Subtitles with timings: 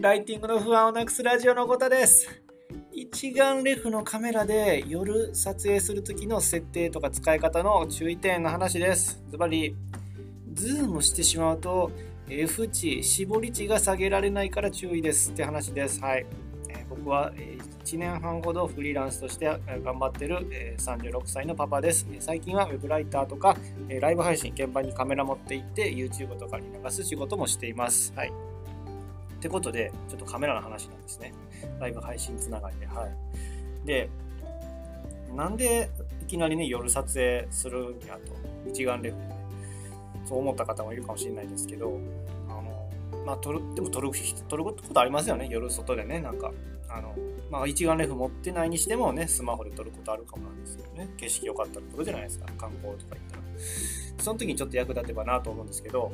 [0.00, 2.26] ライティングの不安をなくすラジオのことです。
[2.90, 9.22] 一眼レフのカメラで夜撮影する時の設定とか使い方の注意点の話です。
[9.28, 9.76] ズバリ、
[10.54, 11.92] ズームしてしまうと
[12.30, 16.00] F 値、絞り値が下げられないから注意ですって話です。
[16.00, 16.24] はい。
[16.88, 17.30] 僕は
[17.84, 19.54] 1年半ほどフリーランスとして
[19.84, 22.06] 頑張ってる36歳のパパです。
[22.20, 23.54] 最近は web ライターとか
[24.00, 28.14] ライブ配信、現場にカメラ持って行って YouTube とかに流す仕事もしています。
[28.16, 28.32] はい。
[29.40, 31.32] ってことで、ちょっとカメラの話なんですね。
[31.80, 32.86] ライブ配信つながりで。
[32.86, 33.86] はい。
[33.86, 34.10] で、
[35.34, 35.88] なんで
[36.22, 39.36] いきなりね、夜撮影するんやと、一眼レフでね、
[40.26, 41.98] そう思った方もいるかもしれないですけど、
[42.50, 42.90] あの、
[43.24, 44.10] まあ、撮る、でも撮る、
[44.46, 46.52] 撮ることありますよね、夜外でね、なんか。
[46.90, 47.14] あの、
[47.50, 53.42] まあ、一眼レフ持ってないにしてもね、スマホで撮ることあるかもなんですけどね、景色良かったら撮るじゃないですか、観光とか行ったら。
[54.18, 56.12] その時にちょっと役立てばなと思うんですけど、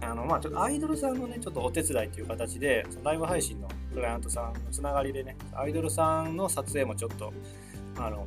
[0.00, 7.32] あの、まあ、ちょっとアイドルさんのね、ちょっとお手伝いという形で、そのライブ配信のクライアントさんのつながりでね、アイドルさんの撮影もちょっと、
[7.96, 8.26] あの、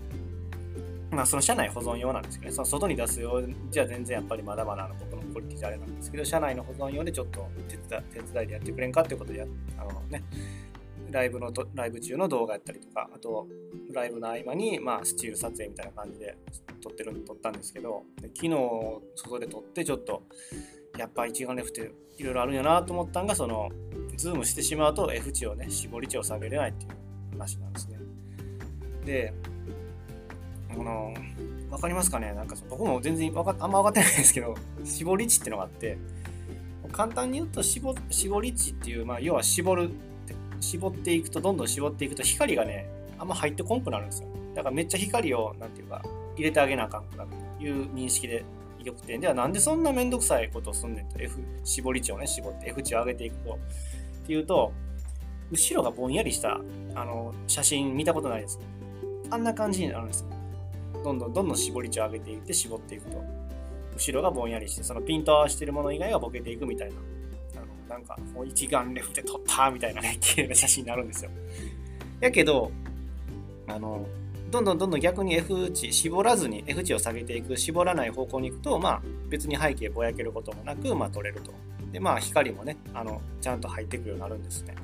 [1.12, 9.46] まあ、その社内保存用なんですけどね、その外に出すようじゃ全然やっぱりまだまだの僕のクオリティじゃあれなんですけど、社内の保存用でちょっと手伝手伝いでやってくれんかっていうことでや、
[9.78, 10.24] あのね、
[11.14, 13.48] ライブのライブ中の動画やったりとか、あと、
[13.94, 16.36] ライブの合間に、まあ、スチール撮影みたいな感じで
[16.82, 18.04] 撮ってる、撮ったんですけど、
[18.36, 18.50] 昨日、
[19.16, 20.24] 外で撮って、ちょっと、
[20.98, 23.72] やっぱ一眼レフっていろいろあるんやなと思ったんが、その、
[24.16, 26.92] ズームしてしまうと F 値をね、絞り値を下げれないっていう
[27.32, 27.98] 話なんですね。
[29.06, 29.34] で、
[30.70, 31.14] あの、
[31.72, 32.34] わかりますかね？
[32.34, 35.98] なんか僕も全然わかあんま分かってないんですけど、絞り値っていうのがあって、
[36.92, 39.90] 簡単に言うと絞絞り値っていう、まあ、要は絞る
[40.60, 44.30] 絞っていくと、どんどん絞っていくと、光がね、あんま入ってこんくなるんですよ。
[44.54, 46.04] だからめっちゃ光を、なんていうか、
[46.36, 48.46] 入れてあげなあかんくなるという認識で
[48.84, 54.74] よくて、ではなんでそんなめんどくさいことをすんねんと、F、絞り値をね、絞って F 値を上げていくと、っていうと、
[55.52, 56.60] 後ろがぼんやりした
[56.96, 58.60] あの写真見たことないです。
[59.30, 60.26] あんな感じになるんです。
[61.04, 63.24] どんどんどんどん絞り値を上げていって絞っていくと、
[63.96, 66.96] 後ろがぼんやりして、そのピント合わせてるもの以外がボケていくみたいな
[67.56, 71.32] あのなんかもう一眼レフで撮ったみたいなね、綺麗な写真になるんですよ。
[72.20, 72.72] やけど、
[73.68, 74.06] あの、
[74.54, 81.52] どんどんどんどん逆に F 値、絞らずに F 値を下げていく、絞らない方向に行くと、まあ別に背景ぼやけることもなく、まあ撮れると。
[81.92, 84.76] で、まあ光もね、あの、ちゃんと入ってくるようになるんですね。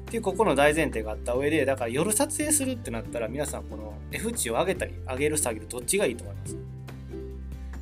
[0.00, 6.56] っていうここの大前提があった上で、だから夜撮影するってなったら皆さんこの F 値を上げたり上げる下げるどっちがいいと思います？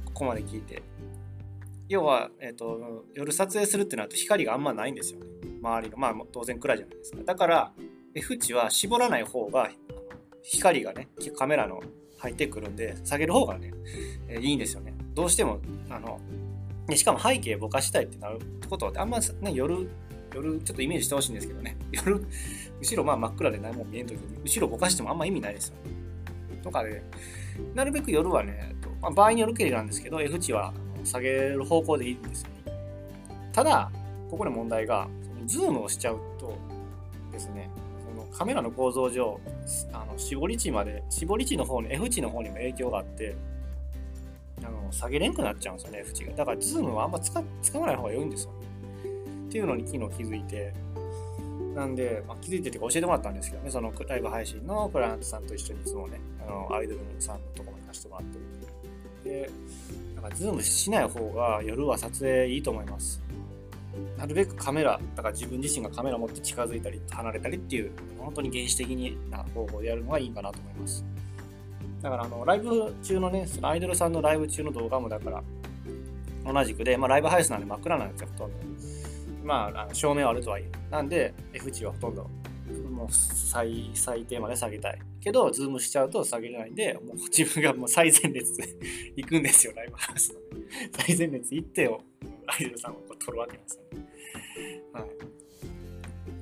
[0.04, 0.82] ここまで聞いて。
[1.88, 5.26] 要は、えーと、夜撮影するってなると光があんまないんですよね
[5.62, 7.72] 周りのまあ当然暗いじゃないですかだから
[8.12, 9.70] F 値は絞らない方が
[10.46, 11.80] 光がねカメラの
[12.18, 13.72] 入ってくるんで下げる方がね、
[14.28, 14.94] えー、いいんですよね。
[15.14, 16.20] どうしてもあの
[16.94, 19.88] しかも背景ぼかしたいってなるってことはあんまね夜
[20.34, 21.76] 夜ちょっとイメージしてほしいんですけどね。
[21.92, 22.24] 夜
[22.80, 25.74] 後ろまあ真っ暗で何も見えん時に後ろぼかしてもあんま意味ないですよ。
[26.62, 27.02] とかで
[27.74, 30.72] なるべく夜はね、まあ、場合によるけりなんですけど F 値は
[31.04, 32.48] 下げる方向でいいんですよ。
[33.52, 33.90] ただ、
[34.30, 35.08] ここで問題が、
[35.46, 36.58] ズームをしちゃうと
[37.32, 37.70] ですね、
[38.08, 39.40] そのカメラの構造上、
[39.92, 43.36] あの絞り値まで、絞り値の方に、F 値の方にも影響があって、
[44.62, 46.32] あの下げれんくなっちゃうんですよね、F 値が。
[46.32, 48.58] だから、ズームはあんま使使わない方が良いんですよね。
[49.48, 50.72] っていうのに昨日気づいて、
[51.74, 58.44] なんで、まあ、気づいてて教えてもらったんですけどね、そのライブ配信のクライアントさんと一緒にいつもね、あのアイドルさんのところに貸してもらってる。
[59.24, 59.50] で、
[60.28, 63.22] かズームしない方が夜は撮影いいと思います。
[64.16, 68.88] なるべくカメラ、だから自分自身がカメラ持って近づいたり離れたりっていう、本当に原始的
[69.30, 71.04] な方法でやるのがいいかなと思います。
[72.02, 75.42] だからあの、ライブ中のね、そのアイドルさんのライブ中の動画もだから、
[76.44, 78.56] 同じくで、まあ、ライブハウスなんで真っ暗なんですよ、ほとんど。
[79.44, 80.70] まあ、照明はあるとはいえ。
[80.90, 82.30] なんで、F 値はほとんど
[82.96, 84.98] もう最最低まで下げたい。
[85.20, 88.68] けど、ズームしちゃうと下げれないんで、もう自分がもう最前列で
[89.16, 90.40] 行くんですよ、ライブハウスの。
[90.92, 92.00] 最前列行ってよ、
[92.46, 94.06] アイドルさんをこう撮るわけですよね。
[94.92, 95.04] はい。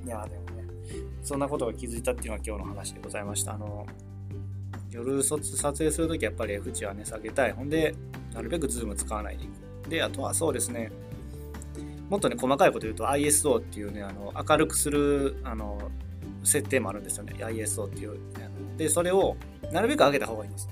[0.06, 0.68] いや、でもね、
[1.22, 3.54] そんなことが気づいたっていうのが今日の話でございました。
[3.54, 3.86] あの、
[4.90, 5.38] 夜撮
[5.72, 7.52] 影するときやっぱり F 値はね、下げたい。
[7.52, 7.94] ほんで、
[8.32, 9.90] なるべくズーム使わないでいく。
[9.90, 10.90] で、あとはそうですね、
[12.08, 15.90] もっとね、細かいこと言うと ISO っていうね、あの明るくするあの
[16.42, 17.34] 設定もあるんですよね。
[17.42, 18.18] ISO っていう。
[18.76, 19.36] で、それを
[19.72, 20.68] なるべく上げた方がいいんです。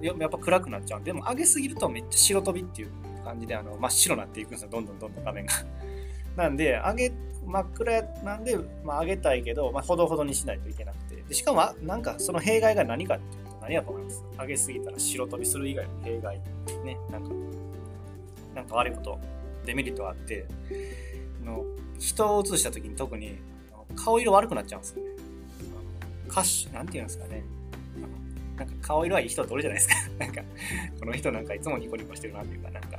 [0.00, 1.02] やっぱ暗くなっちゃう。
[1.02, 2.88] でも上げすぎるとめっちゃ白飛びっていう
[3.28, 4.70] 感じであの真っ白になっていくんですよ。
[4.70, 5.52] どんどんどんどん画面が。
[6.36, 7.12] なんで、上げ、
[7.46, 11.22] 真っ暗なんで、まあ、上げたいけど、まあ、ほどほどにしないといけなくて。
[11.22, 14.24] でしかも、なんかその弊害が何かっていうと、何やと思います？
[14.38, 16.40] 上げすぎたら白飛びする以外の弊害。
[16.84, 17.30] ね、なんか、
[18.54, 19.18] なんか悪いこと、
[19.66, 20.46] デメリットがあって、
[21.44, 21.64] の
[21.98, 23.38] 人を映した時に特に
[23.96, 25.10] 顔色悪くなっちゃうんですよね。
[26.30, 27.42] 歌手、なんて言うんですかね。
[28.58, 29.94] なんか顔色はいい人っておるじゃないですか。
[30.18, 30.42] なんか、
[30.98, 32.98] この人なんかいつもニコニコしてるなっていうか、なんか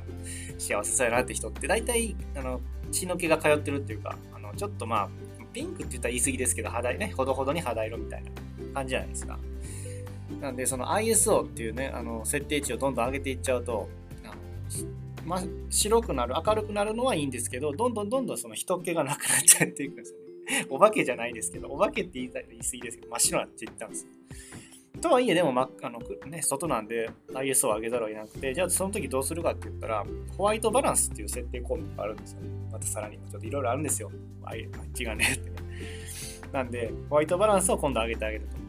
[0.58, 2.60] 幸せそうやなって人って大体、あの、
[2.90, 5.10] 血の気が通ってるっていうか、あの、ちょっとまあ、
[5.52, 8.30] ピンクって言ったら言い過ぎですけど、肌ね、ほどほどに肌色みたいな
[8.74, 9.38] 感じじゃないですか。
[10.40, 13.88] なんで、その ISO っていうね、あの、設定値をどんどん上げていっちゃうと、
[14.24, 14.34] あの
[15.26, 20.66] ま、白くなる、明るくなるのはいいんですけど、どんどんどんどんその人気がなくなっちゃっていくんですよね。
[20.70, 24.08] お化けじゃないですけど、お化けって言いたい言い過ぎですけど、真っ白になっていったんですよ。
[25.00, 30.04] とはいえ、でも、ま、あのね、外なんで ISO を上げざるを得なくて、じゃあその時どうするかって言ったら、
[30.36, 32.48] ホワイトバランスっていう設定項目があるんですよね。
[32.70, 34.10] またさらに、ちょっといろいろあるんですよ。
[34.44, 34.54] あっ
[34.92, 35.56] ちがねってね。
[36.52, 38.60] なんで、ホワイトバランスを今度上げてあげると。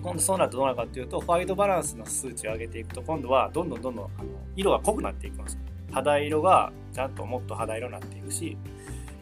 [0.00, 5.60] 今度そうなるとどうなるかっていうと、ホワイトバランスの数値を上げていくと、今度はどんどんどんどんあの色が濃くなっていくんですよ。
[5.92, 8.56] 肌色がちゃんともっと肌色になっていくし、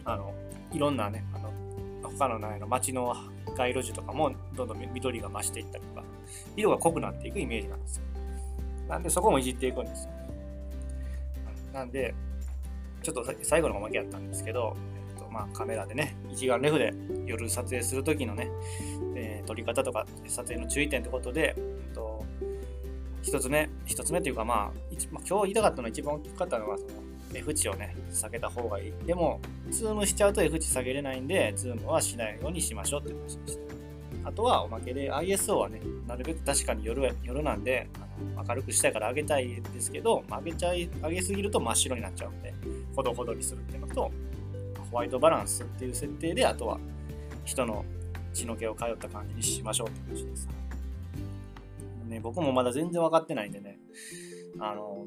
[0.04, 0.32] あの
[0.72, 1.52] いろんなね、あの
[2.02, 3.12] 他のないの街の
[3.56, 6.04] 街路樹とかもどんどん緑が増していったりとか、
[6.56, 8.04] 色が濃くなっていくイメージなんですよ。
[8.88, 10.10] なんでそこもいじっていくんですよ。
[11.72, 12.14] なんで、
[13.02, 14.76] ちょっと最後のおまけやったんですけど、
[15.16, 16.92] えっとまあ、カメラでね、一眼レフで
[17.26, 18.48] 夜撮影するときのね、
[19.14, 21.60] えー、撮り方とか撮影の注意点ってことで、え
[21.92, 22.24] っと、
[23.22, 24.58] 一つ目、一つ目というか、まあ、
[25.10, 26.90] まあ、今日言いたかったのは一番大きかったのは、その
[27.34, 28.92] F 値をね、下げた方がいい。
[29.06, 29.40] でも、
[29.70, 34.28] ズームしちゃうと F 値下げれないんで、ズームはしないようにしましょうって話でした。
[34.28, 42.52] あとは、おまけで ISO はね、なるべく確かに夜夜なんで、あの明るくしたいから上げたいですけど、上げちゃい、上げすぎると真っ白になっちゃうんで、
[42.94, 44.10] ほどほどにするっていうのと、
[44.90, 46.78] ホワイトバランスっていう設定で、あとは
[47.44, 47.84] 人の
[48.34, 50.48] 血の気を通った感じにしましょうって話です。
[52.06, 53.78] ね、僕もまだ全然分かってないんでね、
[54.58, 55.06] あの、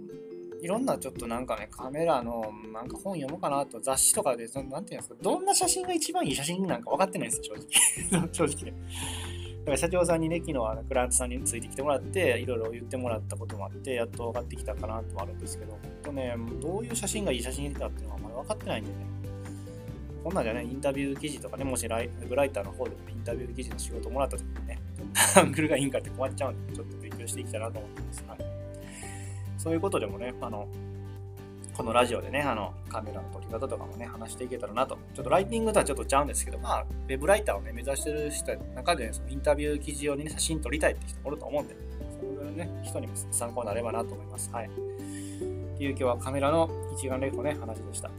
[0.64, 8.30] いろんなちょっとなんかね、カメラのなんか本読もうかなと、雑誌とかで、そのなんていうんですか、どんな写真が一番いい写真なんか分かってないんですよ、正直。
[8.32, 8.74] 正直ね。
[9.60, 18.96] だから社長さんにね、昨日はクライアントさんについてきてもらって、いろいろ言ってもらったこともあって、やっと分かってきたかなともあるんですけど、本当ね、どういう写真がいい写真かっていうのはあまだ分かってないんでね。
[20.24, 24.80] こんなんじゃね、インタビュー記事とかね、もしライブライターの方でもインタビュー記事の仕事もらった時にね、
[25.36, 28.24] アングルがいいんかって困っちゃうんで、ちょっと勉強していきたいなと思ってます。
[28.28, 28.40] はい、
[29.64, 30.68] そういうことでもね、あの、
[31.74, 34.98] このラジオでね、あの、カメラの撮り方とかもね、話していけたらなと。
[35.14, 41.76] ちょっとライティングとはちょっとちゃうんですけど、まあ、ウェブライターをね、目指してる人の中で、ね、そのインタビュー記事用にね、写真撮りたいって人もおると思うんで、
[42.20, 44.52] そういうね、人にも参考になればなと思います。
[44.52, 44.66] はい。
[44.66, 48.12] っていう今日はカメラの一眼レフのね、話でした。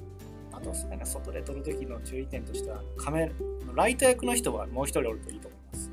[0.51, 3.33] あとね、外で撮るときの注意点としては、カメラ、
[3.75, 5.93] ライト役の人はもう一人おるといいと思います。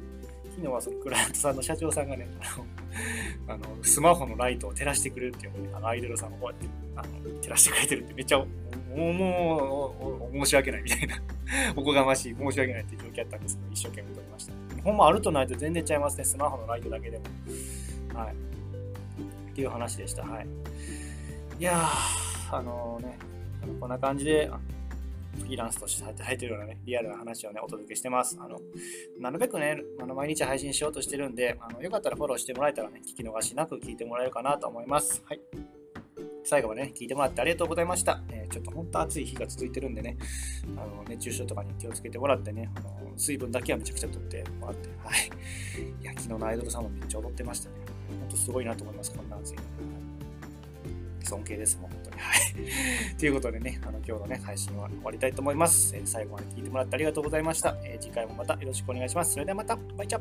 [0.51, 2.29] 昨日はそのクライアントさんの社長さんがね、
[3.47, 8.45] あのスマホのライトを照らしてくれるっていうのをね、あのアイドルさんをこうやってあの照らしてくれてるってめっちゃも
[8.95, 11.21] うもう申し訳ないみたいな
[11.75, 14.53] おこがましい申し訳ないっていう状況やったんですけど一生懸命撮りました。
[14.83, 17.23] ほんまあるとないと全然ちゃいますねスマホのライトだけでも。
[18.19, 18.33] はい。
[19.51, 20.23] っていう話でした。
[20.23, 20.47] はい。
[21.59, 23.17] いやーあのー、ね
[23.79, 24.49] こんな感じで
[25.39, 28.37] フリーランスとして働いてるようなね、リアルな話をね、お届けしてます。
[28.39, 28.59] あの、
[29.19, 35.21] なるべくね、あの毎日配信しようとしてるんで、あのよかったらフォローしてもらえたらね、聞き逃しなく聞いてもらえるかなと思います。
[35.25, 35.41] はい。
[36.43, 38.21] 最後までね、聞いてもらってありがとうございました。
[38.29, 40.17] えー、ちょっと本当暑い日が続いてるんでね、
[40.75, 45.29] あの熱中症とかに気をつけてもらってね、あの水分だけはめちゃくちゃとってもらって、はい。
[46.01, 47.75] いや、昨日のアイドルさんもめっちゃ踊ってましたね。
[48.19, 49.61] 本当すごいなと思います、こんな暑いの。
[51.31, 52.17] 尊敬です、もう本当に。
[52.17, 53.15] はい。
[53.17, 55.95] ということでね、あの今日のね、配信は終わりたいと思います。
[55.95, 57.77] え、最後まで聞いてもらってありがとうございました。
[57.83, 59.33] えー、次回もまたよろしくお願いします。
[59.33, 60.19] それではまた、バイチャ